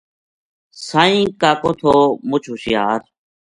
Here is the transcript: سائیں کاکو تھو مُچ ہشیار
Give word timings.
سائیں 0.87 1.25
کاکو 1.41 1.71
تھو 1.79 1.93
مُچ 2.29 2.43
ہشیار 2.53 2.99